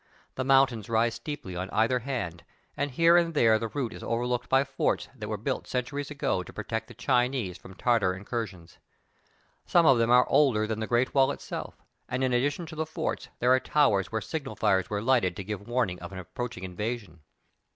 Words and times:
The 0.33 0.43
moun 0.43 0.65
tains 0.65 0.89
rise 0.89 1.13
steeply 1.13 1.55
on 1.55 1.69
either 1.69 1.99
hand, 1.99 2.43
and 2.75 2.89
here 2.89 3.17
and 3.17 3.35
there 3.35 3.59
the 3.59 3.67
route 3.67 3.93
is 3.93 4.01
overlooked 4.01 4.49
by 4.49 4.63
forts 4.63 5.07
that 5.15 5.27
were 5.29 5.37
built 5.37 5.67
centuries 5.67 6.09
ago 6.09 6.41
to 6.41 6.51
protect 6.51 6.87
the 6.87 6.95
Chinese 6.95 7.55
from 7.59 7.75
Tartar 7.75 8.15
incursions. 8.15 8.79
Some 9.67 9.85
of 9.85 9.99
them 9.99 10.09
are 10.09 10.25
older 10.27 10.65
than 10.65 10.79
the 10.79 10.87
great 10.87 11.13
wall 11.13 11.29
itself, 11.29 11.83
and, 12.09 12.23
in 12.23 12.33
addition 12.33 12.65
to 12.65 12.75
the 12.75 12.87
forts, 12.87 13.29
there 13.37 13.53
are 13.53 13.59
towers 13.59 14.11
where 14.11 14.21
signal 14.21 14.55
fires 14.55 14.89
were 14.89 15.03
lighted 15.03 15.35
to 15.35 15.43
give 15.43 15.67
warning 15.67 15.99
of 15.99 16.11
an 16.11 16.17
approaching 16.17 16.63
invasion. 16.63 17.19